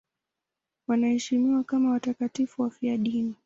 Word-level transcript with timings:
Wanaheshimiwa 0.87 1.63
kama 1.63 1.91
watakatifu 1.91 2.61
wafiadini. 2.61 3.35